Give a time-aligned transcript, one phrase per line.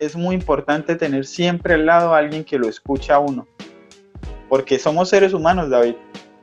[0.00, 3.46] es muy importante tener siempre al lado a alguien que lo escucha a uno.
[4.48, 5.94] Porque somos seres humanos, David.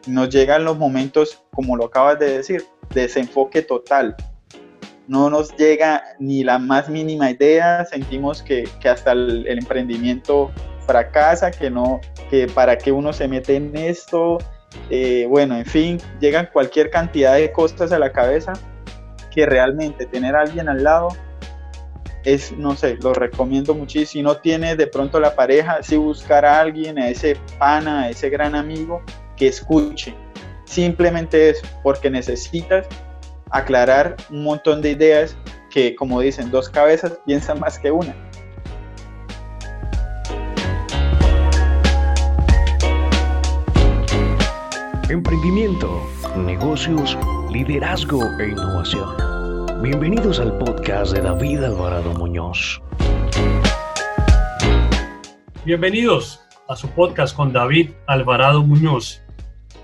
[0.05, 2.63] Nos llegan los momentos, como lo acabas de decir,
[2.93, 4.15] desenfoque total.
[5.07, 10.51] No nos llega ni la más mínima idea, sentimos que, hasta el, emprendimiento
[10.85, 11.99] fracasa, que no,
[12.29, 14.37] que para que uno se mete en esto,
[14.89, 18.53] eh, bueno, en fin, llegan cualquier cantidad de cosas a la cabeza
[19.33, 21.09] que realmente tener a alguien al lado
[22.27, 24.07] es, no sé, lo recomiendo muchísimo.
[24.07, 28.09] Si no tiene de pronto la pareja, si buscar a alguien, a ese pana, a
[28.09, 29.01] ese gran amigo
[29.37, 30.13] que escuche.
[30.65, 32.85] Simplemente es porque necesitas
[33.49, 35.37] aclarar un montón de ideas
[35.69, 38.13] que, como dicen, dos cabezas piensan más que una.
[45.09, 47.17] Emprendimiento, negocios,
[47.49, 49.36] liderazgo e innovación.
[49.81, 52.81] Bienvenidos al podcast de David Alvarado Muñoz.
[55.65, 59.21] Bienvenidos a su podcast con David Alvarado Muñoz.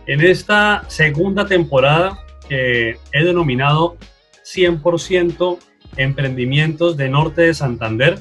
[0.08, 2.18] En esta segunda temporada
[2.50, 3.98] que he denominado
[4.44, 5.60] 100%
[5.98, 8.20] Emprendimientos de Norte de Santander,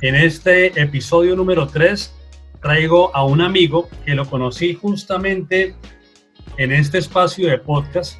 [0.00, 2.12] en este episodio número 3
[2.60, 5.76] traigo a un amigo que lo conocí justamente
[6.58, 8.18] en este espacio de podcast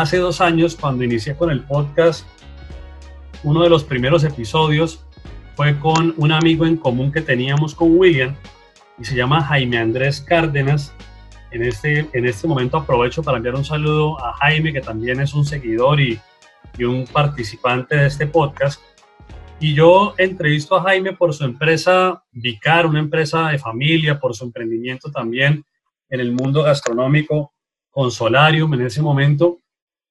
[0.00, 2.26] hace dos años, cuando inicié con el podcast,
[3.42, 5.04] uno de los primeros episodios
[5.56, 8.34] fue con un amigo en común que teníamos con William
[8.98, 10.94] y se llama Jaime Andrés Cárdenas.
[11.50, 15.34] En este, en este momento aprovecho para enviar un saludo a Jaime, que también es
[15.34, 16.20] un seguidor y,
[16.76, 18.80] y un participante de este podcast.
[19.60, 24.44] Y yo entrevisto a Jaime por su empresa Vicar, una empresa de familia, por su
[24.44, 25.64] emprendimiento también
[26.10, 27.52] en el mundo gastronómico
[27.90, 29.58] con Solarium en ese momento.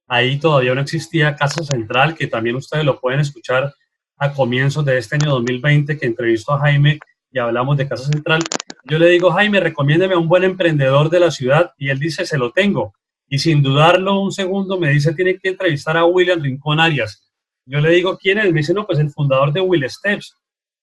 [0.07, 3.73] Ahí todavía no existía Casa Central, que también ustedes lo pueden escuchar
[4.17, 6.99] a comienzos de este año 2020, que entrevistó a Jaime
[7.31, 8.41] y hablamos de Casa Central.
[8.85, 12.25] Yo le digo, Jaime, recomiéndeme a un buen emprendedor de la ciudad, y él dice,
[12.25, 12.93] se lo tengo.
[13.27, 17.29] Y sin dudarlo un segundo, me dice, tiene que entrevistar a William Rincón Arias.
[17.65, 18.45] Yo le digo, ¿quién es?
[18.45, 20.37] Me dice, no, pues el fundador de Will Steps.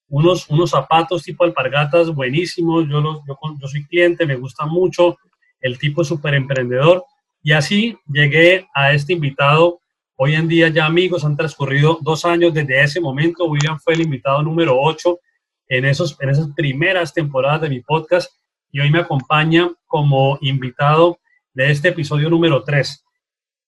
[0.09, 5.16] Unos, unos zapatos tipo alpargatas buenísimos, yo, los, yo, soy cliente, me gusta mucho,
[5.60, 7.03] el tipo es súper emprendedor
[7.44, 9.81] y así llegué a este invitado.
[10.16, 13.44] Hoy en día ya amigos, han transcurrido dos años desde ese momento.
[13.44, 15.19] William fue el invitado número 8
[15.69, 18.33] en, esos, en esas primeras temporadas de mi podcast
[18.72, 21.19] y hoy me acompaña como invitado
[21.53, 23.04] de este episodio número 3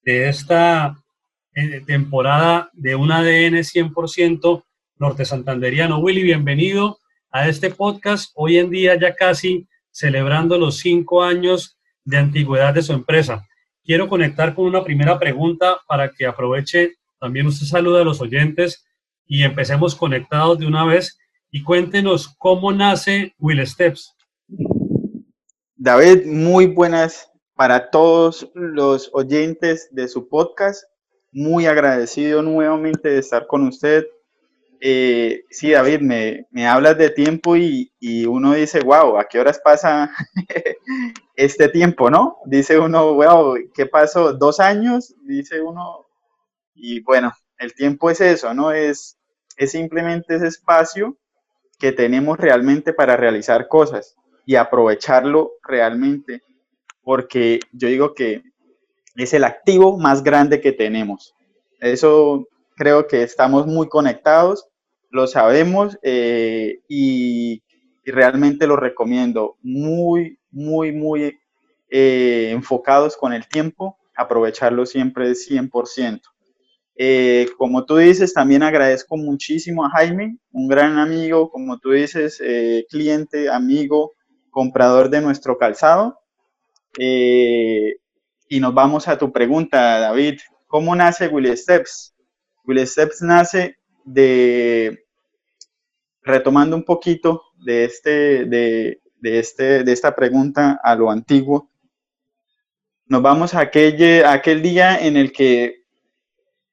[0.04, 0.96] de esta
[1.54, 4.64] eh, temporada de un ADN 100%
[4.96, 5.98] norte santanderiano.
[5.98, 6.98] Willy, bienvenido
[7.30, 8.32] a este podcast.
[8.36, 13.46] Hoy en día ya casi celebrando los cinco años de antigüedad de su empresa
[13.86, 18.84] quiero conectar con una primera pregunta para que aproveche también usted saluda a los oyentes
[19.26, 21.18] y empecemos conectados de una vez
[21.50, 24.14] y cuéntenos cómo nace Will Steps.
[25.76, 30.84] David, muy buenas para todos los oyentes de su podcast.
[31.32, 34.06] Muy agradecido nuevamente de estar con usted.
[34.80, 39.40] Eh, sí, David, me, me, hablas de tiempo y, y, uno dice, wow, ¿a qué
[39.40, 40.10] horas pasa
[41.36, 42.38] este tiempo, no?
[42.46, 44.32] Dice uno, wow, ¿qué pasó?
[44.32, 45.14] ¿Dos años?
[45.22, 46.06] Dice uno,
[46.74, 48.72] y bueno, el tiempo es eso, ¿no?
[48.72, 49.18] Es,
[49.56, 51.16] es simplemente ese espacio
[51.78, 54.16] que tenemos realmente para realizar cosas
[54.46, 56.42] y aprovecharlo realmente,
[57.02, 58.42] porque yo digo que
[59.16, 61.34] es el activo más grande que tenemos.
[61.80, 64.68] Eso creo que estamos muy conectados,
[65.10, 67.62] lo sabemos eh, y,
[68.04, 69.56] realmente lo recomiendo.
[69.62, 71.38] Muy, muy, muy
[71.90, 76.22] eh, enfocados con el tiempo, aprovecharlo siempre 100%.
[76.98, 82.42] Eh, como tú dices, también agradezco muchísimo a Jaime, un gran amigo, como tú dices,
[82.88, 84.12] cliente, amigo,
[84.50, 86.18] comprador de nuestro calzado.
[86.98, 90.38] y nos vamos a tu pregunta, David.
[90.66, 92.14] ¿Cómo nace Willy Steps?
[92.64, 95.04] Will Steps nace de,
[96.22, 101.70] retomando un poquito de, este, de, este, de esta pregunta a lo antiguo,
[103.06, 105.84] nos vamos a aquel, aquel día en el que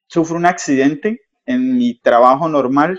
[0.06, 2.98] sufro un accidente en mi trabajo normal,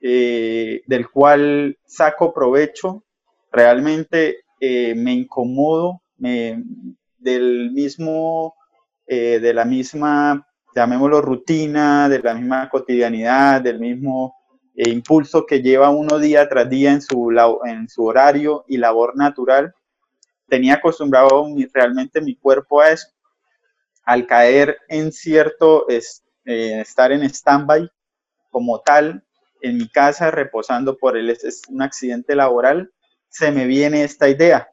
[0.00, 3.04] eh, del cual saco provecho,
[3.50, 8.54] realmente eh, me incomodo del mismo,
[9.06, 14.34] eh, de la misma llamémoslo rutina, de la misma cotidianidad, del mismo
[14.76, 17.30] eh, impulso que lleva uno día tras día en su,
[17.64, 19.74] en su horario y labor natural,
[20.48, 23.08] tenía acostumbrado realmente mi cuerpo a eso.
[24.04, 27.90] Al caer en cierto, es, eh, estar en stand-by
[28.50, 29.24] como tal,
[29.62, 31.36] en mi casa reposando por el,
[31.68, 32.92] un accidente laboral,
[33.28, 34.68] se me viene esta idea.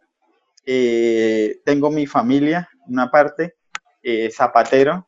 [0.65, 3.56] Eh, tengo mi familia, una parte,
[4.03, 5.07] eh, zapatero,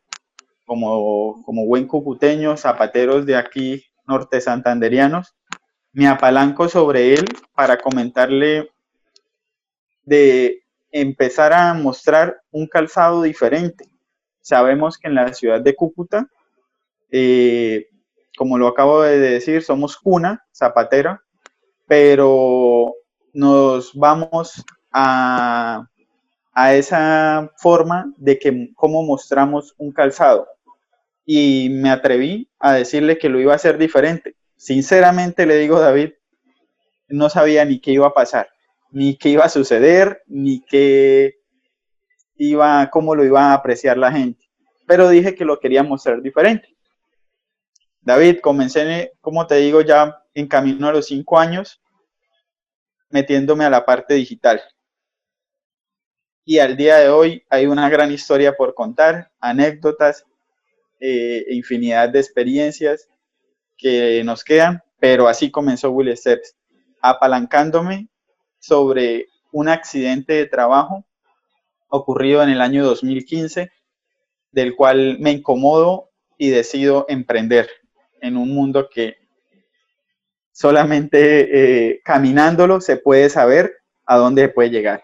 [0.65, 5.35] como, como buen cucuteño, zapateros de aquí, norte santanderianos,
[5.91, 8.69] me apalanco sobre él para comentarle
[10.03, 13.85] de empezar a mostrar un calzado diferente.
[14.41, 16.27] Sabemos que en la ciudad de Cúcuta,
[17.11, 17.87] eh,
[18.37, 21.21] como lo acabo de decir, somos cuna zapatera,
[21.87, 22.93] pero
[23.33, 25.87] nos vamos a,
[26.53, 30.47] a esa forma de que cómo mostramos un calzado.
[31.25, 34.35] Y me atreví a decirle que lo iba a hacer diferente.
[34.57, 36.11] Sinceramente le digo, David,
[37.07, 38.49] no sabía ni qué iba a pasar,
[38.91, 41.35] ni qué iba a suceder, ni qué
[42.35, 44.49] iba, cómo lo iba a apreciar la gente.
[44.87, 46.75] Pero dije que lo quería mostrar diferente.
[48.01, 51.81] David, comencé, como te digo, ya en camino a los cinco años,
[53.09, 54.61] metiéndome a la parte digital.
[56.45, 60.25] Y al día de hoy hay una gran historia por contar, anécdotas,
[61.05, 63.09] eh, infinidad de experiencias
[63.77, 66.55] que nos quedan, pero así comenzó Will Steps,
[67.01, 68.07] apalancándome
[68.57, 71.05] sobre un accidente de trabajo
[71.89, 73.69] ocurrido en el año 2015,
[74.53, 77.69] del cual me incomodo y decido emprender
[78.21, 79.17] en un mundo que
[80.53, 83.73] solamente eh, caminándolo se puede saber
[84.05, 85.03] a dónde puede llegar.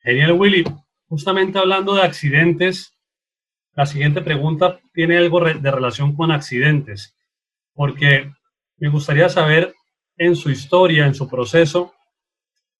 [0.00, 0.64] Genial, Willy.
[1.08, 2.95] Justamente hablando de accidentes,
[3.76, 7.14] la siguiente pregunta tiene algo de relación con accidentes,
[7.74, 8.32] porque
[8.78, 9.74] me gustaría saber
[10.16, 11.94] en su historia, en su proceso,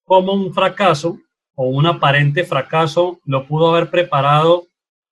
[0.04, 1.18] cómo un fracaso
[1.54, 4.66] o un aparente fracaso lo pudo haber preparado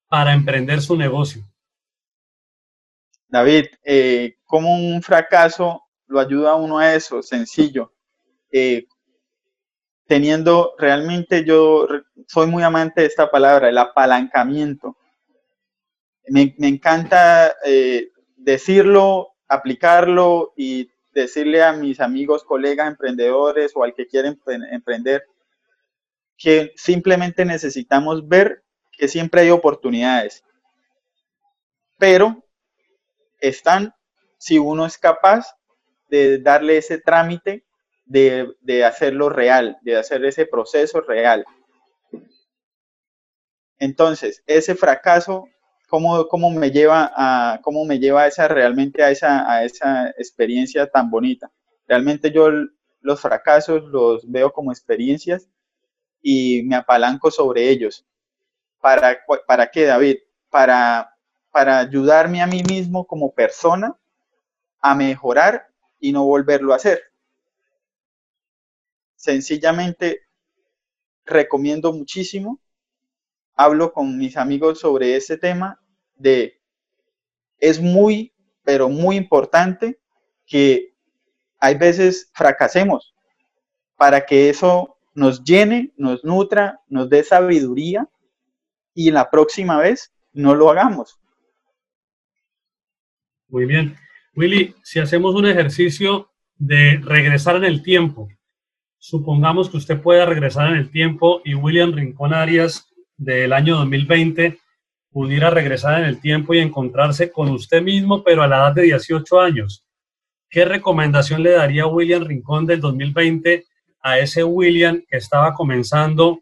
[0.09, 1.43] para emprender su negocio.
[3.29, 7.23] David, eh, ¿cómo un fracaso lo ayuda a uno a eso?
[7.23, 7.93] Sencillo.
[8.51, 8.87] Eh,
[10.07, 11.87] teniendo realmente yo
[12.27, 14.97] soy muy amante de esta palabra, el apalancamiento.
[16.29, 24.07] Me, encanta eh, decirlo, aplicarlo y decirle a mis amigos, colegas, emprendedores o al que
[24.07, 24.39] quieren
[24.71, 25.25] emprender
[26.37, 30.45] que simplemente necesitamos ver que siempre hay oportunidades.
[31.99, 32.45] Pero
[33.41, 33.95] están
[34.39, 35.57] si uno es capaz
[36.09, 37.65] de darle ese trámite,
[38.05, 41.45] de, hacerlo real, de hacer ese proceso real.
[43.79, 45.49] Entonces, ese fracaso,
[45.95, 50.91] ¿cómo, cómo me lleva a cómo me lleva esa realmente a esa, a esa experiencia
[50.91, 51.53] tan bonita?
[51.87, 52.51] Realmente yo
[53.01, 55.49] los fracasos los veo como experiencias
[56.21, 58.05] y me apalanco sobre ellos.
[58.81, 60.17] ¿Para, para qué, David?
[60.51, 61.15] Para
[61.53, 63.97] para ayudarme a mí mismo como persona
[64.81, 65.69] a mejorar
[66.01, 67.01] y no volverlo a hacer.
[69.15, 70.23] Sencillamente
[71.25, 72.59] recomiendo muchísimo,
[73.55, 75.81] hablo con mis amigos sobre ese tema
[76.17, 76.61] de
[77.59, 78.33] es muy,
[78.63, 79.99] pero muy importante
[80.47, 80.95] que
[81.59, 83.15] hay veces fracasemos
[83.97, 88.09] para que eso nos llene, nos nutra, nos dé sabiduría
[88.95, 91.19] y la próxima vez no lo hagamos.
[93.49, 93.97] Muy bien.
[94.35, 98.29] Willy, si hacemos un ejercicio de regresar en el tiempo,
[98.99, 104.59] supongamos que usted pueda regresar en el tiempo y William Rincón Arias del año 2020
[105.15, 108.83] pudiera regresar en el tiempo y encontrarse con usted mismo, pero a la edad de
[108.83, 109.85] 18 años.
[110.51, 113.65] ¿Qué recomendación le daría William Rincón del 2020
[114.01, 116.41] a ese William que estaba comenzando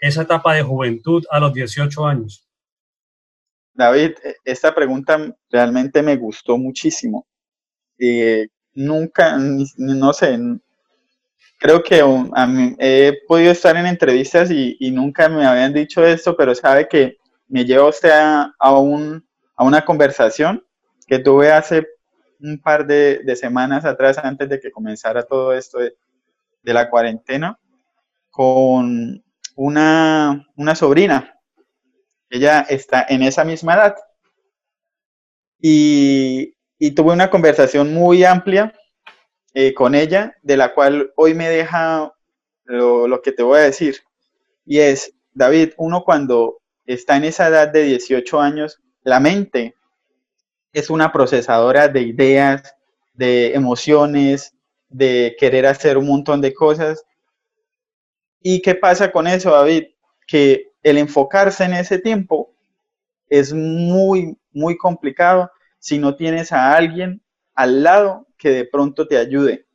[0.00, 2.44] esa etapa de juventud a los 18 años?
[3.72, 7.28] David, e, esta pregunta realmente me gustó muchísimo.
[7.96, 10.36] Eh, nunca, no sé,
[11.60, 12.02] creo que
[12.80, 17.64] he podido estar en entrevistas y, nunca me habían dicho esto, pero sabe que me
[17.64, 20.64] lleva usted a, un, a una conversación
[21.06, 21.86] que tuve hace
[22.40, 25.94] un par de, semanas atrás, antes de que comenzara todo esto de,
[26.62, 27.58] la cuarentena,
[28.30, 29.22] con
[29.54, 31.34] una, una sobrina
[32.34, 33.96] ella está en esa misma edad.
[35.60, 36.52] Y,
[36.96, 38.74] tuve una conversación muy amplia
[39.54, 42.12] eh, con ella, de la cual hoy me deja
[42.64, 43.98] lo, lo, que te voy a decir.
[44.66, 49.74] Y es, David, uno cuando está en esa edad de 18 años, la mente
[50.72, 52.74] es una procesadora de ideas,
[53.14, 54.54] de emociones,
[54.88, 57.04] de querer hacer un montón de cosas.
[58.40, 59.84] ¿Y qué pasa con eso, David?
[60.26, 62.54] Que el enfocarse en ese tiempo
[63.28, 67.22] es muy, muy complicado si no tienes a alguien
[67.54, 69.66] al lado que de pronto te ayude,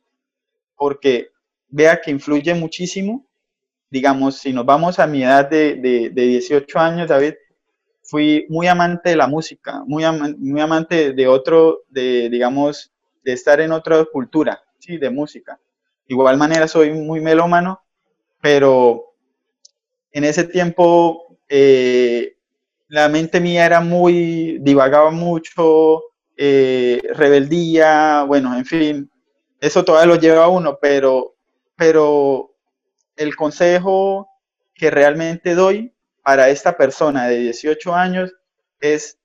[0.76, 1.30] porque
[1.68, 3.26] vea que influye muchísimo.
[3.90, 7.34] Digamos, si nos vamos a mi edad de, de, 18 años, David,
[8.02, 10.04] fui muy amante de la música, muy,
[10.38, 12.92] muy amante de otro, de, digamos,
[13.24, 15.58] de estar en otra cultura, sí, de música.
[16.08, 17.82] De igual manera soy muy melómano,
[18.40, 19.14] pero
[20.12, 22.36] en ese tiempo eh,
[22.88, 26.02] la mente mía era muy, divagaba mucho,
[26.36, 29.10] eh, rebeldía, bueno, en fin,
[29.60, 31.34] eso todavía lo lleva a uno, pero,
[31.76, 32.49] pero
[33.20, 34.30] el consejo
[34.72, 38.32] que realmente doy para esta persona de 18 años
[38.80, 39.20] es,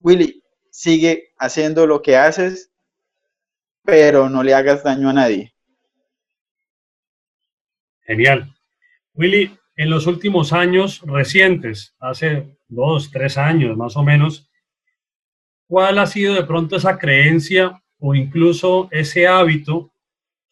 [0.00, 2.70] Willy, sigue haciendo lo que haces,
[3.84, 5.52] pero no le hagas daño a nadie.
[8.02, 8.54] Genial.
[9.14, 14.48] Willy, en los últimos años recientes, hace dos, tres años más o menos,
[15.66, 19.91] ¿cuál ha sido de pronto esa creencia o incluso ese hábito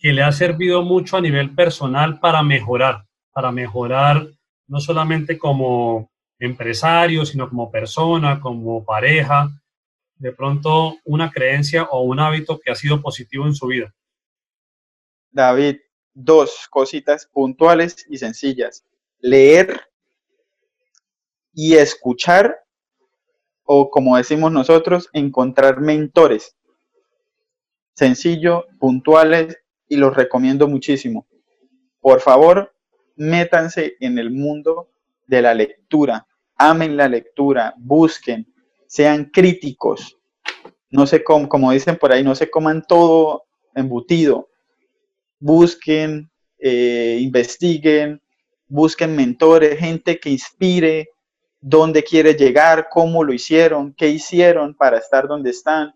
[0.01, 4.27] que le ha servido mucho a nivel personal para mejorar, para mejorar
[4.67, 9.51] no solamente como empresario, sino como persona, como pareja,
[10.17, 13.95] de pronto una creencia o un hábito que ha sido positivo en su vida?
[15.31, 15.77] David,
[16.15, 18.85] dos cositas puntuales y sencillas
[19.21, 19.81] leer
[21.53, 22.65] y escuchar,
[23.65, 26.57] o como decimos nosotros, encontrar mentores.
[27.95, 29.59] Sencillo, puntuales
[29.91, 31.27] y los recomiendo muchísimo.
[32.01, 32.73] Por favor,
[33.17, 34.89] métanse en el mundo
[35.27, 36.27] de la lectura.
[36.57, 38.47] Amen la lectura, busquen,
[38.87, 40.17] sean críticos.
[40.91, 43.45] No se como dicen por ahí, no se coman todo
[43.75, 44.49] embutido.
[45.39, 48.23] Busquen, eh, investiguen,
[48.69, 51.09] busquen mentores, gente que inspire,
[51.61, 55.95] dónde quiere llegar, cómo lo hicieron, qué hicieron para estar donde están.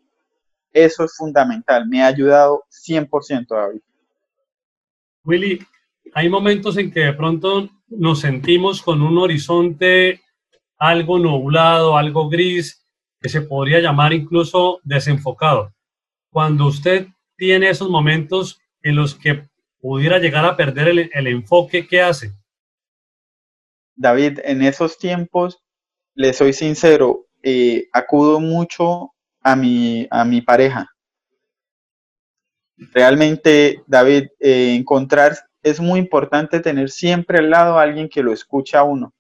[0.74, 1.88] Eso es fundamental.
[1.88, 3.80] Me ha ayudado 100% David.
[5.24, 5.64] Willy,
[6.12, 10.20] hay momentos en que de pronto nos sentimos con un horizonte
[10.76, 12.84] algo nublado, algo gris,
[13.20, 15.72] que se podría llamar incluso desenfocado.
[16.30, 19.48] Cuando usted tiene esos momentos en los que
[19.80, 22.32] pudiera llegar a perder el, el enfoque, ¿qué hace?
[23.94, 25.62] David, en esos tiempos,
[26.14, 29.13] le soy sincero, eh, acudo mucho
[29.44, 30.90] a mi, a mi pareja.
[32.76, 38.32] Realmente, David, eh, encontrar, es muy importante tener siempre al lado a alguien que lo
[38.32, 39.14] escucha a uno.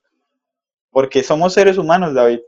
[0.90, 2.40] Porque somos seres humanos, David.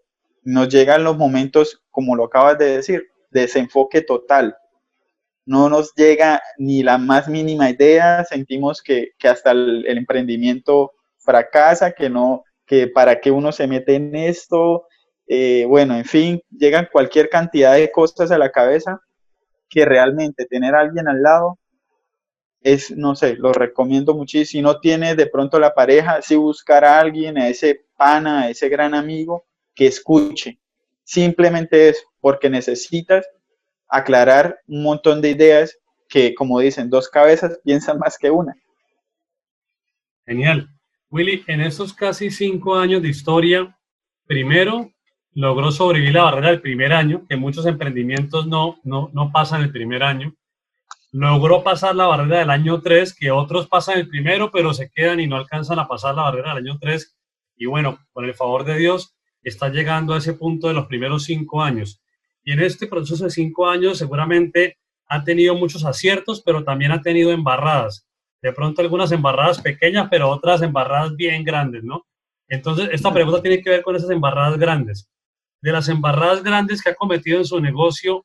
[0.43, 4.57] Nos llegan los momentos, como lo acabas de decir, desenfoque total.
[5.45, 12.09] No nos llega ni la más mínima idea, sentimos que, hasta el emprendimiento fracasa, que
[12.09, 14.87] no, que para que uno se mete en esto,
[15.27, 19.01] eh, bueno, en fin, llegan cualquier cantidad de cosas a la cabeza
[19.69, 21.59] que realmente tener a alguien al lado
[22.61, 24.47] es, no sé, lo recomiendo muchísimo.
[24.47, 28.51] Si no tiene de pronto la pareja, sí buscar a alguien, a ese pana, a
[28.51, 30.59] ese gran amigo que escuche.
[31.05, 33.27] Simplemente es porque necesitas
[33.89, 35.79] aclarar un montón de ideas
[36.09, 38.55] que, como dicen, dos cabezas piensan más que una.
[40.25, 40.69] Genial.
[41.11, 43.79] Willy, en estos casi cinco años de historia,
[44.27, 44.91] primero
[45.37, 49.71] logró sobrevivir la barrera del primer año, que muchos emprendimientos no, no, no pasan el
[49.71, 50.35] primer año.
[51.13, 55.21] Logró pasar la barrera del año 3, que otros pasan el primero, pero se quedan
[55.21, 57.19] y no alcanzan a pasar la barrera del año 3.
[57.59, 61.25] Y bueno, con el favor de Dios, está llegando a ese punto de los primeros
[61.25, 62.03] cinco años.
[62.43, 67.03] Y en este proceso de cinco años seguramente ha tenido muchos aciertos, pero también ha
[67.03, 68.09] tenido embarradas
[68.41, 72.07] de pronto algunas embarradas pequeñas, pero otras embarradas bien grandes, ¿no?
[72.49, 75.11] Entonces, esta pregunta tiene que ver con esas embarradas grandes.
[75.61, 78.25] De las embarradas grandes que ha cometido en su negocio,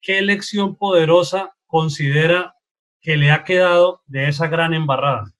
[0.00, 2.54] ¿qué lección poderosa considera
[3.00, 5.32] que le ha quedado de esa gran embarrada?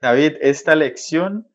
[0.00, 1.48] David, esta lección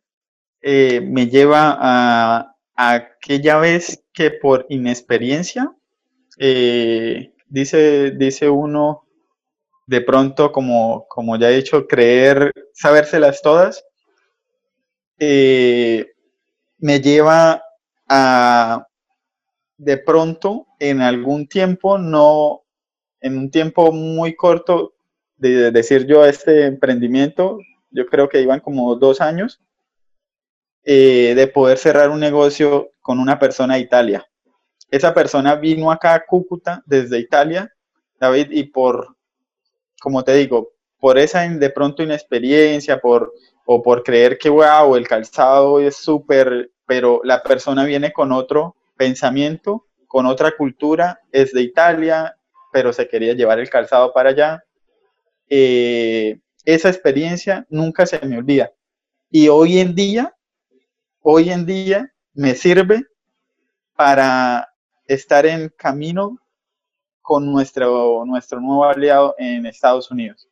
[0.61, 5.71] eh, me lleva a, aquella vez que por inexperiencia,
[6.37, 9.05] eh, dice, dice uno,
[9.85, 13.83] de pronto, como, como ya he dicho, creer, sabérselas todas,
[15.19, 16.13] eh,
[16.77, 17.61] me lleva
[19.77, 22.63] de pronto, en algún tiempo, no,
[23.21, 24.93] en un tiempo muy corto,
[25.37, 27.59] de, decir yo este emprendimiento,
[27.91, 29.61] yo creo que iban como dos años,
[30.83, 34.25] eh, de poder cerrar un negocio con una persona de Italia.
[34.91, 37.71] Esa persona vino acá a Cúcuta desde Italia,
[38.19, 39.15] David, y por
[39.99, 43.33] como te digo, por esa de pronto inexperiencia, por,
[43.65, 48.75] o por creer que, wow, el calzado es súper, pero la persona viene con otro
[48.97, 52.35] pensamiento, con otra cultura, es de Italia,
[52.73, 54.63] pero se quería llevar el calzado para allá.
[55.47, 58.71] Eh, esa experiencia nunca se me olvida.
[59.29, 60.35] Y hoy en día,
[61.21, 63.05] hoy en día me sirve
[63.95, 64.67] para
[65.05, 66.39] estar en camino
[67.21, 70.49] con nuestro, nuestro nuevo aliado en Estados Unidos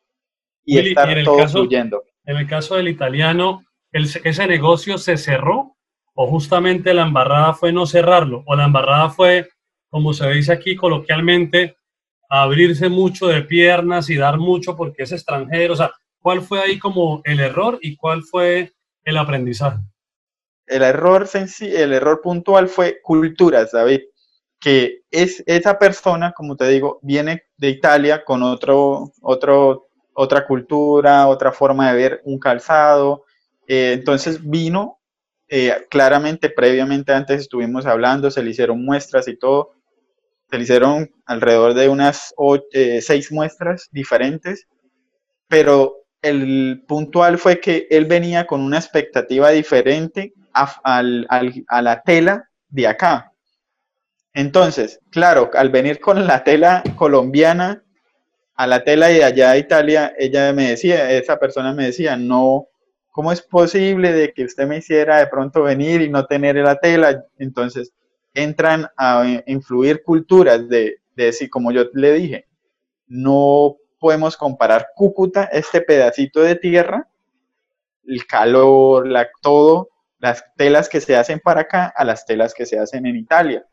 [0.63, 2.03] y estar todo fluyendo.
[2.25, 5.76] En el caso del italiano, ¿ese negocio se cerró
[6.19, 9.49] o justamente la embarrada fue no cerrarlo o la embarrada fue,
[9.89, 11.77] como se dice aquí coloquialmente,
[12.27, 15.73] abrirse mucho de piernas y dar mucho porque es extranjero?
[15.73, 19.77] O sea, ¿cuál fue ahí como el error y cuál fue el aprendizaje?
[20.65, 21.29] El error,
[21.61, 24.01] el error puntual fue culturas, David
[24.59, 31.27] que es esa persona, como te digo, viene de Italia con otro, otro, otra cultura,
[31.27, 33.25] otra forma de ver un calzado.
[33.67, 34.96] Eh, entonces vino,
[35.49, 39.73] eh, claramente, previamente antes estuvimos hablando, se le hicieron muestras y todo.
[40.49, 42.33] Se le hicieron alrededor de unas
[42.71, 44.67] eh, seis muestras diferentes,
[45.47, 52.87] pero el puntual fue que él venía con una expectativa diferente a la tela de
[52.87, 53.31] acá.
[54.33, 57.83] Entonces, claro, al venir con la tela colombiana
[58.55, 62.67] a la tela de allá de Italia, ella me decía, esa persona me decía, no,
[63.17, 66.79] ¿cómo es posible de que usted me hiciera de pronto venir y no tener la
[66.79, 67.25] tela?
[67.39, 67.91] Entonces,
[68.31, 72.47] entran a influir culturas de, de como yo le dije,
[73.07, 77.09] no podemos comparar Cúcuta, este pedacito de tierra,
[78.05, 82.67] el calor, la, todo, las telas que se hacen para acá a las telas que
[82.67, 83.65] se hacen en Italia.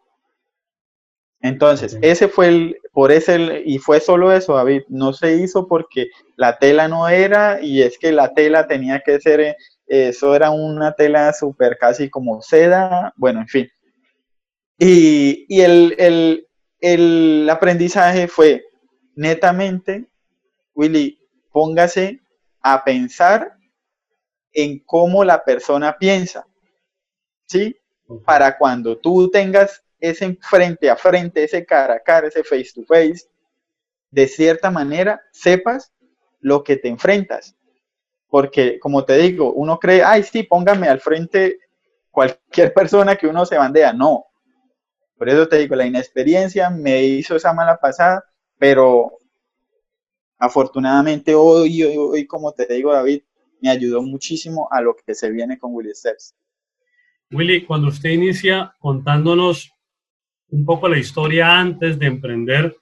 [1.45, 6.09] Entonces, ese fue el, por ese, y fue solo eso, David, no se hizo porque
[6.37, 10.51] la tela no era, y es que la tela tenía que ser, eh, eso era
[10.51, 13.69] una tela súper casi como seda, bueno, en fin.
[14.79, 16.49] Y, y el, el,
[16.81, 18.65] el aprendizaje fue
[19.15, 20.07] netamente,
[20.75, 21.19] Willy,
[21.53, 22.23] póngase
[22.63, 23.53] a pensar
[24.55, 26.47] en cómo la persona piensa,
[27.45, 27.77] ¿sí?
[28.25, 32.83] Para cuando tú tengas ese frente a frente, ese cara a cara, ese face to
[32.85, 33.27] face,
[34.11, 35.93] de cierta manera sepas
[36.41, 37.57] lo que te enfrentas.
[38.29, 41.59] Porque, como te digo, uno cree, ay, sí, póngame al frente
[42.11, 43.93] cualquier persona que uno se bandea.
[43.93, 44.27] No.
[45.17, 48.25] Por eso te digo, la inexperiencia me hizo esa mala pasada,
[48.59, 49.19] pero
[50.39, 53.23] afortunadamente hoy, hoy, hoy como te digo, David,
[53.61, 56.35] me ayudó muchísimo a lo que se viene con Willy Steps.
[57.31, 59.74] Willy, cuando usted inicia contándonos
[60.55, 62.77] un poco la historia antes de emprender,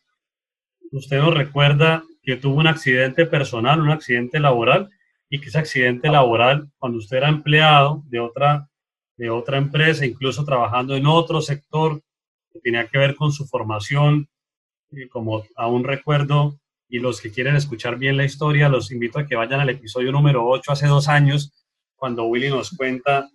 [0.91, 4.91] usted nos recuerda que tuvo un accidente personal, un accidente laboral,
[5.31, 8.69] y que ese accidente laboral, cuando usted era empleado de otra,
[9.17, 12.03] de otra empresa, incluso trabajando en otro sector
[12.63, 14.29] tenía que ver con su formación,
[15.11, 16.59] como aún recuerdo,
[16.91, 20.13] y los que quieren escuchar bien la historia, los invito a que vayan al episodio
[20.13, 21.65] número 8 hace dos años,
[21.97, 23.31] cuando Willy nos cuenta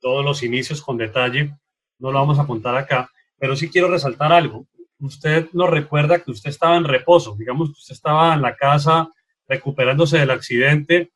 [0.00, 1.54] todos los inicios con detalle.
[2.00, 4.66] No lo vamos a contar acá, pero sí quiero resaltar algo.
[4.98, 9.10] Usted nos recuerda que usted estaba en reposo, digamos que usted estaba en la casa
[9.48, 11.10] recuperándose del accidente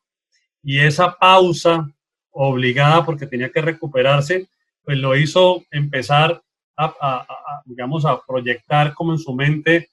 [0.63, 1.91] y esa pausa
[2.31, 4.49] obligada porque tenía que recuperarse,
[4.85, 6.43] pues lo hizo empezar
[6.77, 7.27] a,
[7.67, 9.91] digamos, a proyectar como en su mente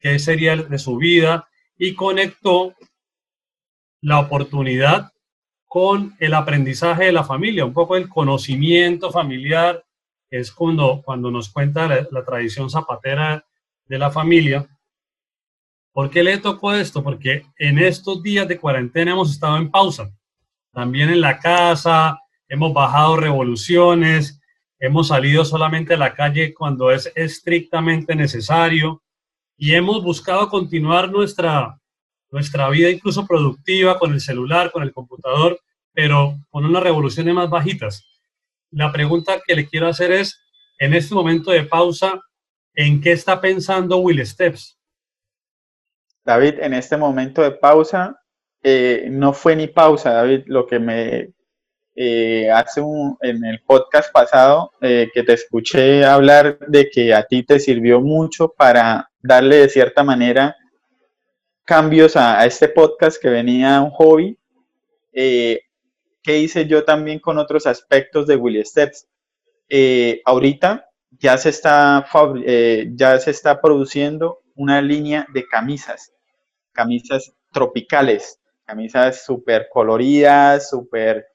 [0.00, 1.48] qué sería de su vida
[1.78, 2.74] y conectó
[4.00, 5.12] la oportunidad
[5.66, 9.84] con el aprendizaje de la familia, un poco el conocimiento familiar,
[10.30, 13.44] es cuando, cuando nos cuenta la, tradición zapatera
[13.86, 14.66] de la familia.
[15.92, 17.02] ¿Por qué le tocó esto?
[17.02, 20.10] Porque en estos días de cuarentena hemos estado en pausa.
[20.72, 24.40] También en la casa, hemos bajado revoluciones,
[24.78, 29.02] hemos salido solamente a la calle cuando es estrictamente necesario
[29.56, 31.80] y hemos buscado continuar nuestra,
[32.30, 35.58] nuestra vida incluso productiva con el celular, con el computador,
[35.94, 38.15] pero con unas revoluciones más bajitas
[38.76, 40.38] la pregunta que le quiero hacer es,
[40.78, 42.20] en este momento de pausa,
[42.74, 44.78] ¿en qué está pensando Will Steps?
[46.22, 48.14] David, en este momento de pausa,
[48.62, 51.30] eh, no fue ni pausa, David, lo que me
[51.94, 57.24] eh, hace un, en el podcast pasado, eh, que te escuché hablar de que a
[57.24, 60.54] ti te sirvió mucho para darle de cierta manera
[61.64, 64.38] cambios a, a este podcast que venía un hobby
[66.26, 69.06] que hice yo también con otros aspectos de Willy Steps.
[69.68, 72.04] Eh, ahorita ya se, está,
[72.44, 76.12] eh, ya se está produciendo una línea de camisas,
[76.72, 81.28] camisas tropicales, camisas súper coloridas, súper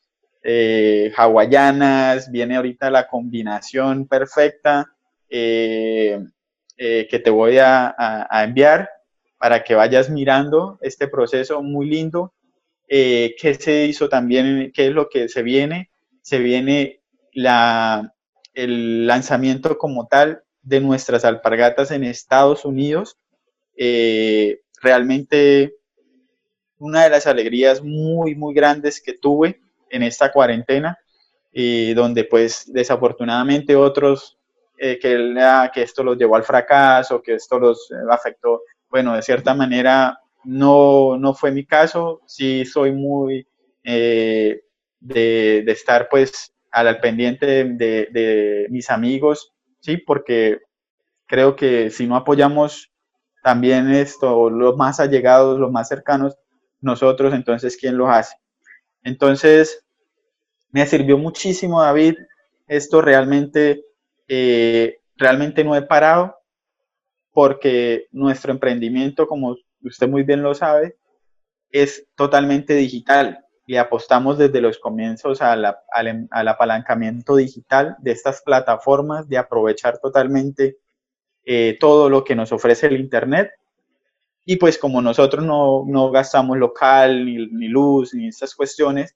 [0.44, 4.94] eh, hawaianas, viene ahorita la combinación perfecta.
[5.30, 8.90] que te voy a, enviar
[9.38, 12.34] para que vayas mirando este proceso muy lindo.
[12.94, 14.72] Eh, ¿Qué se hizo también?
[14.74, 15.90] ¿Qué es lo que se viene?
[16.22, 17.02] Se viene
[17.32, 18.14] la,
[18.54, 23.18] el lanzamiento como tal de nuestras alpargatas en Estados Unidos.
[24.82, 25.76] realmente
[26.80, 30.98] una de las alegrías muy, muy grandes que tuve en esta cuarentena,
[31.54, 34.38] y donde pues desafortunadamente otros
[34.78, 39.22] eh, que, que esto los llevó al fracaso, que esto los eh, afectó, bueno, de
[39.22, 43.48] cierta manera no, no fue mi caso, sí soy muy
[43.84, 44.62] eh,
[45.00, 50.60] de, de, estar pues al, pendiente de, de, mis amigos, sí, porque
[51.26, 52.92] creo que si no apoyamos
[53.44, 56.38] también esto, los más allegados, los más cercanos,
[56.80, 58.36] nosotros, entonces, ¿quién lo hace?
[59.04, 59.84] Entonces,
[60.72, 62.16] me sirvió muchísimo, David.
[62.68, 63.84] Esto realmente,
[64.28, 66.36] eh, realmente no he parado
[67.32, 70.98] porque nuestro emprendimiento, como usted muy bien lo sabe,
[71.72, 75.66] es totalmente digital y apostamos desde los comienzos al,
[76.32, 80.78] apalancamiento digital de estas plataformas, de aprovechar totalmente
[81.44, 83.52] eh, todo lo que nos ofrece el Internet
[84.46, 89.16] y pues como nosotros no, no gastamos local, ni, ni, luz, ni estas cuestiones,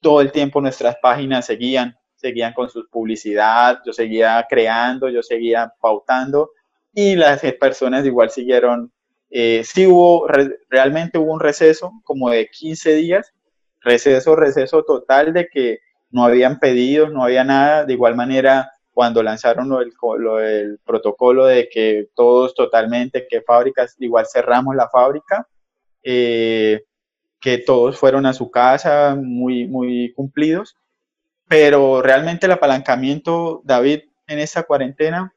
[0.00, 5.72] todo el tiempo nuestras páginas seguían, seguían con su publicidad, yo seguía creando, yo seguía
[5.80, 6.52] pautando
[6.92, 8.92] y las personas igual siguieron.
[9.30, 10.26] Eh, sí hubo,
[10.68, 13.32] realmente hubo un receso como de 15 días,
[13.80, 15.78] receso, receso total de que
[16.10, 17.84] no habían pedidos, no había nada.
[17.84, 24.26] De igual manera, cuando lanzaron lo del, protocolo de que todos totalmente, que fábricas, igual
[24.26, 25.46] cerramos la fábrica,
[26.02, 26.82] eh,
[27.40, 30.76] que todos fueron a su casa muy, muy cumplidos,
[31.48, 35.32] pero realmente el apalancamiento, David, en esta cuarentena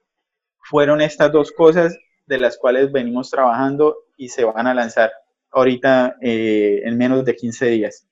[0.59, 1.97] fueron estas dos cosas
[2.33, 5.11] de las cuales venimos trabajando y se van a lanzar
[5.51, 8.07] ahorita eh, en menos de 15 días.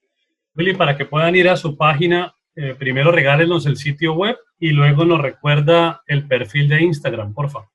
[0.55, 4.71] Willy, para que puedan ir a su página, eh, primero regálenos el sitio web y
[4.71, 7.69] luego nos recuerda el perfil de Instagram, por favor.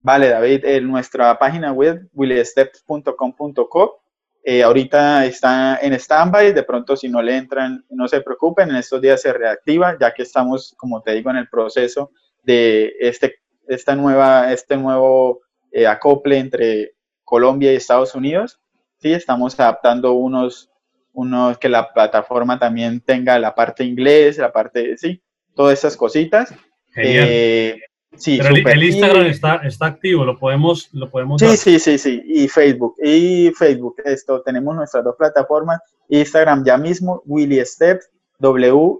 [0.00, 4.00] Vale, David, en nuestra página web, willysteps.com.co,
[4.44, 8.76] eh, ahorita está en stand-by, de pronto si no le entran, no se preocupen, en
[8.76, 12.12] estos días se reactiva, ya que estamos, como te digo, en el proceso
[12.44, 16.92] de este, esta nueva, este nuevo eh, acople entre
[17.24, 18.60] Colombia y Estados Unidos.
[18.98, 20.70] Sí, estamos adaptando unos,
[21.12, 25.22] unos, que la plataforma también tenga la parte inglés, la parte, sí,
[25.54, 26.52] todas esas cositas.
[26.96, 27.80] Eh,
[28.16, 31.40] sí, Pero el, Instagram está, está activo, lo podemos, lo podemos.
[31.40, 35.78] Sí, sí, sí, sí, y Facebook, y Facebook, esto, tenemos nuestras dos plataformas,
[36.08, 38.94] Instagram ya mismo, Willy Steps, W-I-L-L-Y,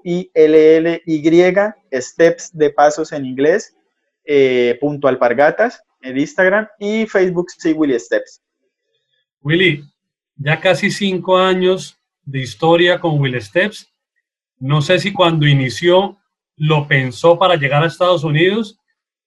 [1.92, 3.74] Steps de pasos en inglés,
[4.30, 8.42] eh, punto alpargatas, en Instagram, y Facebook, sí, Willy Steps.
[9.40, 9.82] Willy,
[10.36, 13.90] ya casi cinco años de historia con Willy Steps.
[14.58, 16.18] No sé si cuando inició
[16.56, 18.78] lo pensó para llegar a Estados Unidos,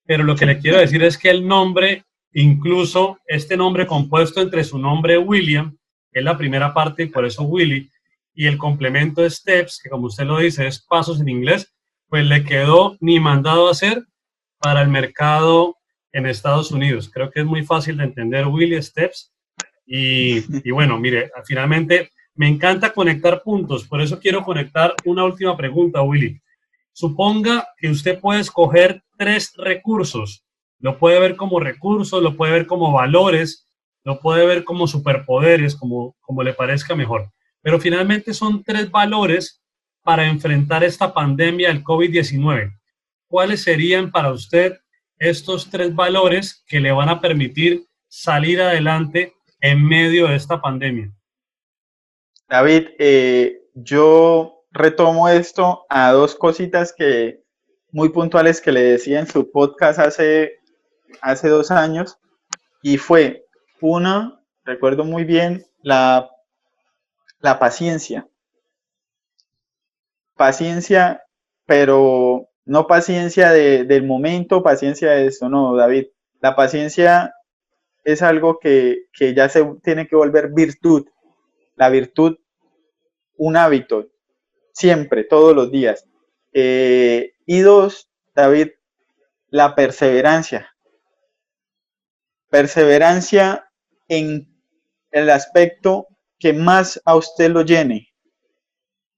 [0.06, 4.64] pero lo que le quiero decir es que el nombre, incluso este nombre compuesto entre
[4.64, 5.76] su nombre William,
[6.12, 7.90] es la primera parte y por eso Willy,
[8.36, 11.74] y el complemento steps, que como usted lo dice es pasos en inglés,
[12.08, 14.06] pues le quedó ni mandado a hacer
[14.62, 15.78] para el mercado
[16.12, 17.10] en Estados Unidos.
[17.12, 19.34] Creo que es muy fácil de entender Willy Steps.
[19.86, 25.56] Y, y bueno, mire, finalmente me encanta conectar puntos, por eso quiero conectar una última
[25.58, 26.42] pregunta, Willy.
[26.94, 30.46] Suponga que usted puede escoger tres recursos.
[30.80, 33.68] Lo puede ver como recursos, lo puede ver como valores,
[34.04, 37.32] lo puede ver como superpoderes, como, como le parezca mejor.
[37.62, 39.62] Pero finalmente son tres valores
[40.02, 42.80] para enfrentar esta pandemia del COVID-19.
[43.32, 44.82] ¿Cuáles serían para usted
[45.18, 51.14] estos tres valores que le van a permitir salir adelante en medio de esta pandemia?
[52.50, 57.42] David, eh, yo retomo esto a dos cositas que
[57.94, 60.60] muy puntuales que le decía en su podcast hace,
[61.22, 62.18] hace dos años
[62.82, 63.46] y fue
[63.80, 66.30] una, recuerdo muy bien, la,
[67.40, 68.28] la paciencia.
[70.36, 71.24] Paciencia,
[71.66, 76.08] pero no paciencia del momento, paciencia de esto, no, David.
[76.40, 77.34] La paciencia
[78.04, 81.06] es algo que, que ya se tiene que volver virtud.
[81.76, 82.38] La virtud,
[83.38, 84.08] un hábito,
[84.74, 86.06] siempre, todos los días.
[86.54, 88.70] Eh, y dos, David,
[89.50, 90.76] la perseverancia.
[92.50, 93.72] Perseverancia
[94.08, 94.48] en
[95.12, 98.11] el aspecto que más a usted lo llene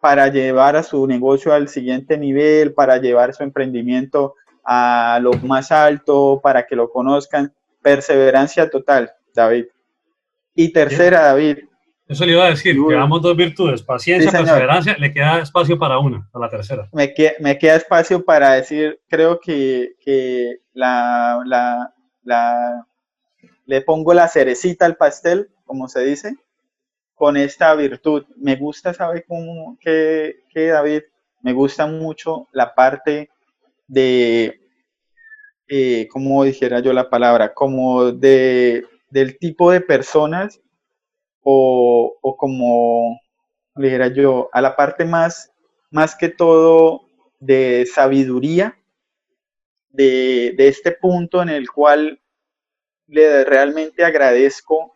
[0.03, 4.35] para llevar a su negocio al siguiente nivel, para llevar su emprendimiento
[4.65, 7.53] a lo más alto para que lo conozcan.
[7.81, 9.67] Perseverancia total, David.
[10.55, 11.59] Y tercera, David.
[12.05, 15.97] Eso le iba a decir, que damos dos virtudes, paciencia, perseverancia, le queda espacio para
[15.99, 16.89] una, para la tercera.
[16.91, 21.93] Me, me queda espacio para decir, creo que, que la, la,
[22.25, 22.85] la,
[23.65, 26.35] le pongo la cerecita al pastel, como se dice,
[27.15, 28.25] con esta virtud.
[28.35, 31.03] Me gusta, ¿sabe cómo que, que David?
[31.41, 33.29] Me gusta mucho la parte
[33.87, 34.61] de,
[35.67, 40.61] eh, como dijera yo la palabra, como de, del tipo de personas
[41.41, 43.19] o, o como
[43.75, 45.51] dijera yo, a la parte más,
[45.91, 47.01] más que todo
[47.39, 48.77] de sabiduría,
[49.89, 52.19] de, de este punto en el cual
[53.07, 54.92] le realmente agradezco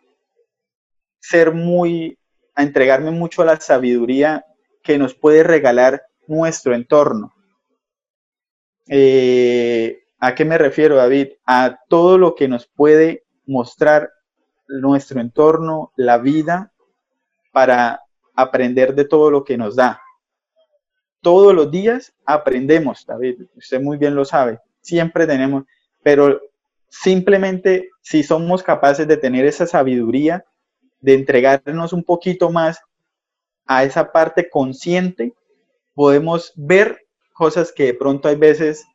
[1.28, 2.18] ser muy,
[2.56, 4.46] a entregarme mucho a la sabiduría
[4.82, 7.34] que nos puede regalar nuestro entorno.
[8.88, 11.34] Eh, ¿A qué me refiero, David?
[11.46, 14.10] A todo lo que nos puede mostrar
[14.68, 16.72] nuestro entorno, la vida,
[17.52, 18.02] para
[18.34, 20.02] aprender de todo lo que nos da.
[21.22, 25.66] Todos los días aprendemos, David, usted muy bien lo sabe, siempre tenemos,
[26.02, 26.40] pero
[26.88, 30.46] simplemente si somos capaces de tener esa sabiduría,
[31.00, 32.80] de entregarnos un poquito más
[33.66, 35.34] a esa parte consciente,
[35.94, 38.86] podemos ver cosas que de pronto hay veces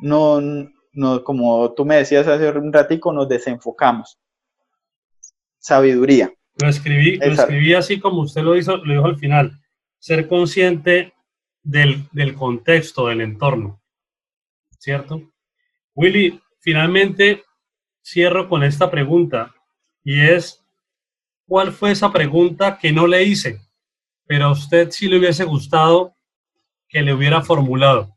[0.00, 0.40] no,
[0.92, 4.18] no como tú me decías hace un ratico, nos desenfocamos.
[5.58, 6.32] Sabiduría.
[6.56, 9.60] Lo escribí, lo escribí así como usted lo hizo, lo dijo al final.
[9.98, 11.14] Ser consciente
[11.62, 13.80] del, del contexto, del entorno.
[14.78, 15.32] ¿Cierto?
[15.94, 17.42] Willy, finalmente
[18.02, 19.54] cierro con esta pregunta
[20.04, 20.63] y es,
[21.46, 23.60] ¿cuál fue esa pregunta que no le hice,
[24.26, 26.16] pero a usted sí le hubiese gustado
[26.88, 28.16] que le hubiera formulado?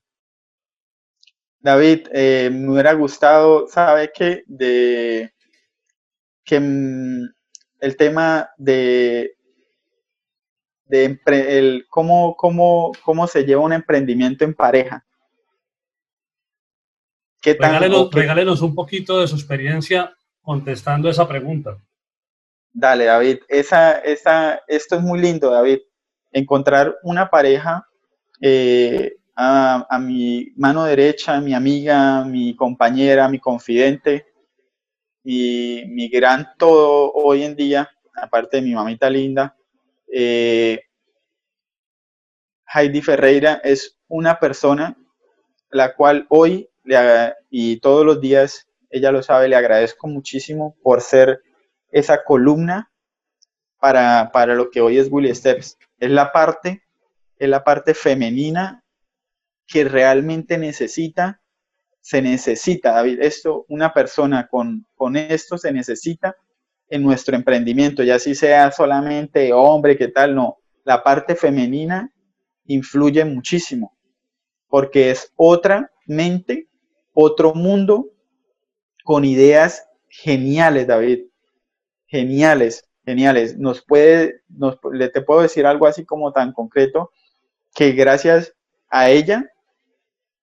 [1.59, 4.43] David, eh, me hubiera gustado, ¿sabe qué?
[4.45, 5.33] De
[6.43, 7.29] que mm,
[7.81, 9.35] el tema de,
[10.85, 15.05] de el, cómo, cómo, cómo se lleva un emprendimiento en pareja.
[17.41, 17.57] ¿Qué
[18.11, 21.77] regálenos, un poquito de su experiencia contestando esa pregunta.
[22.79, 23.39] Dale, David.
[23.47, 25.79] Esa, esa, esto es muy lindo, David.
[26.31, 27.87] Encontrar una pareja
[28.39, 34.27] eh, a, mi mano derecha, mi amiga, mi compañera, mi confidente,
[35.23, 39.57] y mi gran todo hoy en día, aparte de mi mamita linda,
[40.13, 40.79] eh,
[42.71, 44.95] Heidi Ferreira es una persona
[45.71, 46.69] la cual hoy
[47.49, 51.41] y todos los días, ella lo sabe, le agradezco muchísimo por ser
[51.91, 52.91] esa columna
[53.79, 55.77] para, para lo que hoy es Willy Steps.
[55.99, 56.83] Es la parte,
[57.37, 58.83] es la parte femenina
[59.65, 61.41] que realmente necesita,
[62.01, 66.35] se necesita, David, esto, una persona con, con esto se necesita
[66.89, 72.13] en nuestro emprendimiento, ya si sea solamente hombre, qué tal, no, la parte femenina
[72.65, 73.97] influye muchísimo,
[74.69, 76.67] porque es otra mente
[77.19, 78.11] otro mundo
[79.03, 81.26] con ideas geniales, David.
[82.07, 83.57] Geniales, geniales.
[83.57, 87.11] Nos puede, nos, le te puedo decir algo así como tan concreto
[87.75, 88.53] que gracias
[88.89, 89.51] a ella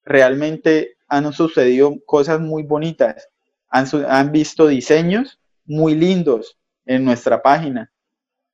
[0.05, 3.29] realmente han sucedido cosas muy bonitas.
[3.69, 7.91] Han, han visto diseños muy lindos en nuestra página.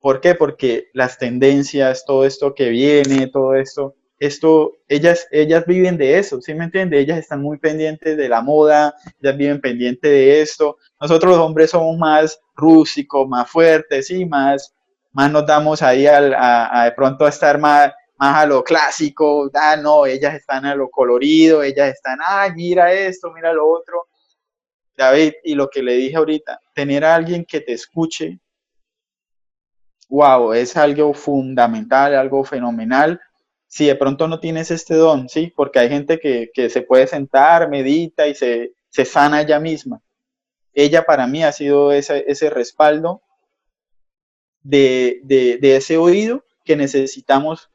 [0.01, 0.35] ¿Por qué?
[0.35, 6.43] Porque las tendencias, todo esto que viene, todo esto, esto, ellas, ellas viven de eso,
[6.43, 7.01] ¿sí me entiende?
[7.01, 10.77] Ellas están muy pendientes de la moda, ellas viven pendientes de esto.
[11.01, 14.75] Nosotros los hombres somos más rústicos, más fuertes, sí, más,
[15.13, 19.77] más nos damos ahí a, de pronto a estar más, más a lo clásico, ah,
[19.77, 24.09] no, ellas están a lo colorido, ellas están, ah, mira esto, mira lo otro.
[24.95, 28.39] David, y lo que le dije ahorita, tener a alguien que te escuche,
[30.11, 33.19] wow, es algo fundamental, algo fenomenal,
[33.71, 35.53] si de pronto no tienes este don, ¿sí?
[35.55, 40.03] Porque hay gente que, se puede sentar, medita y se, sana ella misma.
[40.75, 43.23] Ella para mí ha sido ese, ese respaldo
[44.65, 47.71] de, de, ese oído que necesitamos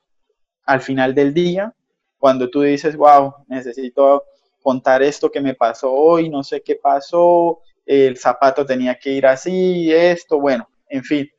[0.65, 1.73] al final del día,
[2.17, 4.25] cuando tú dices, wow, necesito
[4.61, 9.25] contar esto que me pasó hoy, no sé qué pasó, el zapato tenía que ir
[9.25, 11.31] así, esto, bueno, en fin.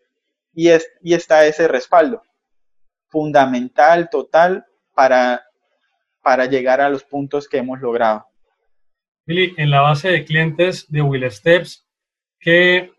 [0.55, 2.23] Y, es, y está ese respaldo
[3.09, 4.65] fundamental, total,
[4.95, 5.45] para,
[6.23, 8.27] para llegar a los puntos que hemos logrado.
[9.27, 11.87] Billy, en la base de clientes de Will Steps,
[12.39, 12.93] ¿qué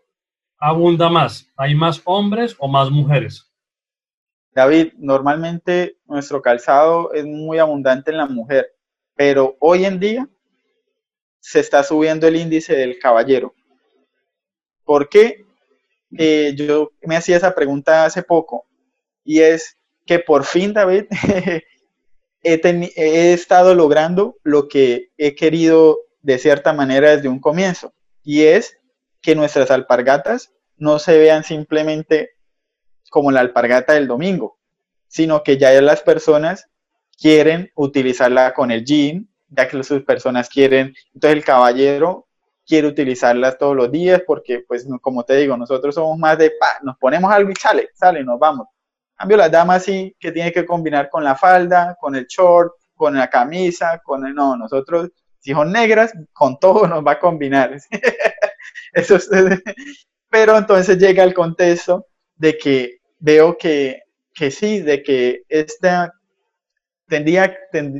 [0.58, 1.50] abunda más?
[1.56, 3.50] ¿Hay más hombres o más mujeres?
[4.52, 8.74] David, normalmente nuestro calzado es muy abundante en la mujer,
[9.14, 10.28] pero hoy en día
[11.38, 13.54] se está subiendo el índice del caballero.
[14.84, 15.46] ¿Por qué?
[16.18, 18.66] Eh, yo me hacía esa pregunta hace poco
[19.22, 19.77] y es
[20.08, 21.04] que por fin, David,
[22.42, 22.60] he,
[22.96, 27.92] he estado logrando lo que he querido de cierta manera desde un comienzo
[28.22, 28.78] y es
[29.20, 32.30] que nuestras alpargatas no se vean simplemente
[33.10, 34.58] como la alpargata del domingo,
[35.08, 36.70] sino que ya las personas
[37.20, 42.28] quieren utilizarla con el jean, ya que las personas quieren, entonces el caballero
[42.66, 46.78] quiere utilizarlas todos los días porque, pues, como te digo, nosotros somos más de, pa,
[46.82, 48.68] nos ponemos algo y sale, sale, nos vamos.
[49.18, 53.16] Cambio, las damas sí que tiene que combinar con la falda, con el short, con
[53.16, 57.76] la camisa, con el, no, nosotros, si son negras, con todo nos va a combinar.
[58.92, 59.28] Eso es,
[60.30, 64.02] pero entonces llega el contexto de que veo que,
[64.32, 66.12] que sí, de que esta
[67.08, 67.56] tendría,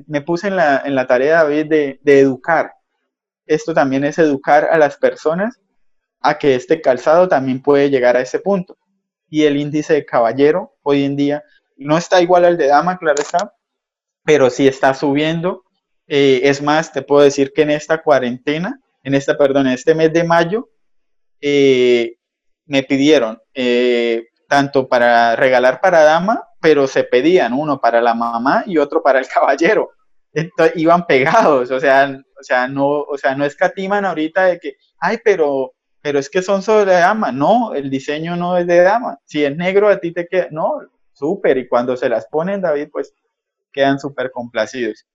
[0.06, 2.72] me puse en la, en la tarea, David, de educar.
[3.44, 5.58] Esto también es educar a las personas
[6.20, 8.76] a que este calzado también puede llegar a ese punto.
[9.28, 11.44] Y el índice de caballero hoy en día
[11.76, 13.54] no está igual al de dama, claro está,
[14.24, 15.64] pero sí está subiendo.
[16.06, 19.94] Eh, es más, te puedo decir que en esta cuarentena, en esta, perdón, en este
[19.94, 20.70] mes de mayo,
[21.40, 22.16] eh,
[22.66, 28.64] me pidieron eh, tanto para regalar para dama, pero se pedían uno para la mamá
[28.66, 29.90] y otro para el caballero.
[30.32, 34.76] Entonces, iban pegados, o sea, o sea, no, o sea, no escatiman ahorita de que,
[34.98, 37.32] ay, pero, pero es que son solo de dama.
[37.32, 39.18] No, el diseño no es de dama.
[39.24, 40.80] Si es negro a ti te queda, no,
[41.12, 41.58] súper.
[41.58, 43.14] Y cuando se las ponen, David, pues
[43.72, 45.06] quedan súper complacidos.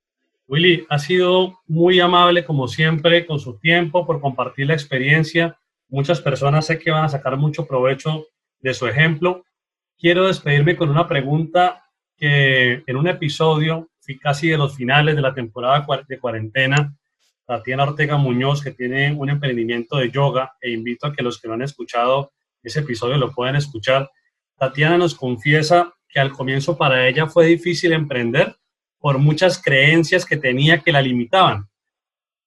[0.46, 5.58] Willy, ha sido muy amable como siempre con su tiempo por compartir la experiencia.
[5.88, 8.26] Muchas personas sé que van a sacar mucho provecho
[8.60, 9.44] de su ejemplo.
[9.98, 11.84] Quiero despedirme con una pregunta
[12.16, 13.88] que en un episodio,
[14.20, 16.94] casi de los finales de la temporada de cuarentena,
[17.46, 21.48] Tatiana Ortega Muñoz, que tiene un emprendimiento de yoga, e invito a que los que
[21.48, 24.10] no han escuchado ese episodio lo puedan escuchar.
[24.56, 28.56] Tatiana nos confiesa que al comienzo para ella fue difícil emprender
[28.98, 31.68] por muchas creencias que tenía que la limitaban.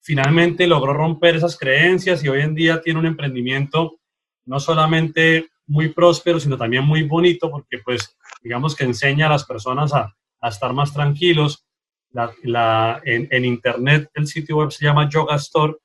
[0.02, 4.00] Finalmente logró romper esas creencias y hoy en día tiene un emprendimiento
[4.46, 9.44] no solamente muy próspero, sino también muy bonito, porque pues digamos que enseña a las
[9.44, 11.67] personas a, a estar más tranquilos.
[12.12, 15.76] La, la, en, internet el sitio web se llama Yoga Store.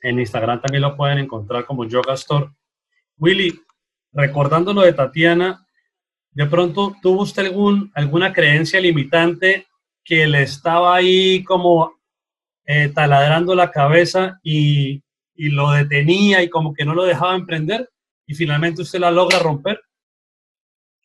[0.00, 2.50] En Instagram también lo pueden encontrar como Yoga Store.
[3.18, 3.60] Willy,
[4.12, 5.66] recordando lo de Tatiana,
[6.30, 9.66] de pronto tuvo usted algún, alguna creencia limitante
[10.04, 11.98] que le estaba ahí como
[12.64, 15.02] eh, taladrando la cabeza y,
[15.34, 17.88] y lo detenía y como que no lo dejaba emprender
[18.26, 19.80] y finalmente usted la logra romper?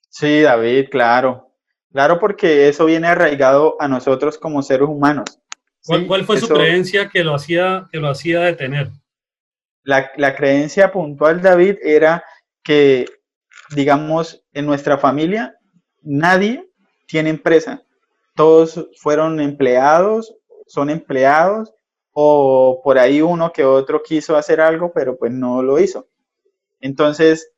[0.10, 1.53] Sí, David, claro.
[1.94, 5.40] Claro, porque eso viene arraigado a nosotros como seres humanos.
[5.86, 8.90] ¿Cuál, cuál fue su creencia que lo hacía, que lo hacía detener?
[9.84, 12.24] La, la creencia puntual, David, era
[12.64, 13.06] que,
[13.76, 15.56] digamos, en nuestra familia
[16.02, 16.68] nadie
[17.06, 17.84] tiene empresa.
[18.36, 21.72] Todos fueron empleados, son empleados,
[22.12, 26.08] o por ahí uno que otro quiso hacer algo, pero pues no lo hizo.
[26.80, 27.53] Entonces,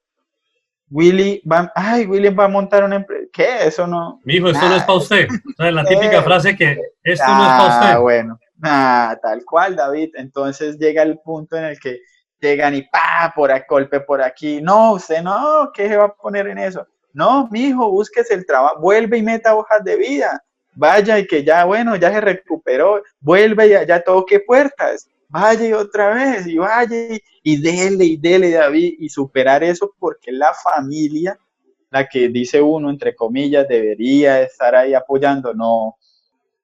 [0.90, 3.28] Willy va, ay, Willy va a montar una empresa.
[3.34, 3.68] ¿Qué?
[3.68, 4.22] Eso no.
[4.24, 5.28] Mi hijo, esto no es para usted.
[5.30, 7.96] O sea, la típica frase que esto no es para usted.
[7.96, 8.40] Ah, bueno.
[8.64, 10.12] Ah, tal cual, David.
[10.16, 12.00] Entonces llega el punto en el que
[12.40, 14.62] llegan y pa, por a golpe por aquí.
[14.62, 16.86] No, usted no, ¿qué se va a poner en eso?
[17.14, 20.44] No, mi hijo, búsquese el trabajo, vuelve y meta hojas de vida.
[20.74, 26.14] Vaya y que ya, bueno, ya se recuperó, vuelve y ya toque puertas vaya otra
[26.14, 26.96] vez, y vaya
[27.44, 31.38] y, dele y dele, David, y superar eso porque la familia,
[31.92, 35.98] la que dice uno, entre comillas, debería estar ahí apoyando, no.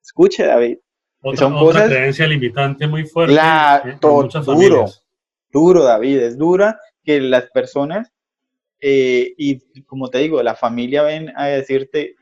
[0.02, 0.78] Escuche, David.
[1.20, 3.34] Otra, son otra creencia limitante muy fuerte.
[3.34, 4.86] La, duro,
[5.52, 8.10] duro, David, es dura que las personas,
[8.80, 12.16] eh, y como te digo, la familia ven a decirte,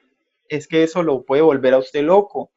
[0.49, 2.51] es que eso lo puede volver a usted loco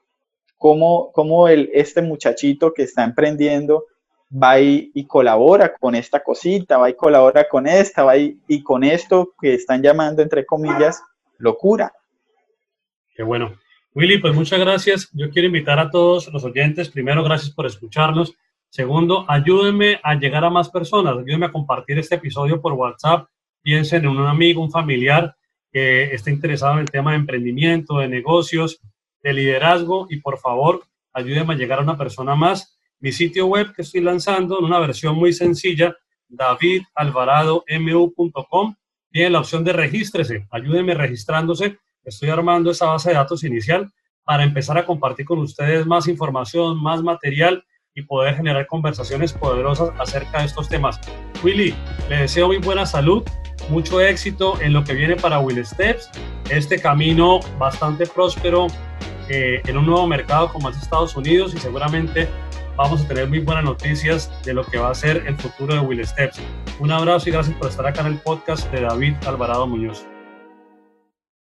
[0.63, 3.83] cómo, cómo el, este muchachito que está emprendiendo
[4.31, 8.85] va y, colabora con esta cosita, va y colabora con esta, va y, y con
[8.85, 11.03] esto que están llamando, entre comillas,
[11.37, 11.91] locura.
[13.13, 13.59] Qué bueno.
[13.93, 15.09] Willy, pues muchas gracias.
[15.11, 18.33] Yo quiero invitar a todos los oyentes, primero, gracias por escucharnos.
[18.69, 23.27] Segundo, ayúdenme a llegar a más personas, ayúdenme a compartir este episodio por WhatsApp.
[23.61, 25.35] Piensen en un amigo, un familiar
[25.73, 28.79] que esté interesado en el tema de emprendimiento, de negocios,
[29.23, 32.77] de liderazgo y por favor ayúdenme a llegar a una persona más.
[32.99, 35.95] Mi sitio web que estoy lanzando en una versión muy sencilla,
[36.27, 38.75] davidalvaradomu.com,
[39.11, 40.47] tiene la opción de regístrese.
[40.51, 41.77] Ayúdenme registrándose.
[42.03, 43.91] Estoy armando esa base de datos inicial
[44.23, 49.91] para empezar a compartir con ustedes más información, más material y poder generar conversaciones poderosas
[49.99, 50.99] acerca de estos temas.
[51.43, 51.75] Willy,
[52.09, 53.23] le deseo muy buena salud,
[53.69, 56.09] mucho éxito en lo que viene para Will Steps,
[56.49, 58.67] este camino bastante próspero
[59.29, 62.27] eh, en un nuevo mercado como es Estados Unidos y seguramente
[62.75, 65.79] vamos a tener muy buenas noticias de lo que va a ser el futuro de
[65.79, 66.39] Will Steps.
[66.79, 70.05] Un abrazo y gracias por estar acá en el podcast de David Alvarado Muñoz.